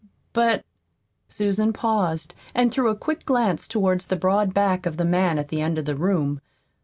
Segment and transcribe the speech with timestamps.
[0.33, 0.65] "But"
[1.29, 5.49] Susan paused and threw a quick glance toward the broad back of the man at
[5.49, 6.41] the end of the room.